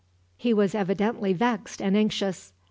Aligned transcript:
He 0.35 0.51
was 0.51 0.73
evidently 0.73 1.31
vexed 1.31 1.79
and 1.79 1.95
anxious. 1.95 2.53